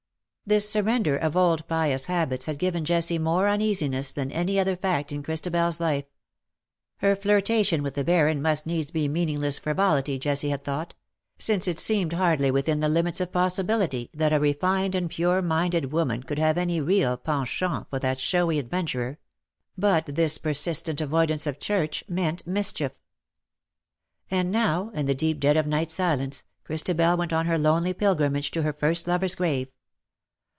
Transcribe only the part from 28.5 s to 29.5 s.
to her first lover^s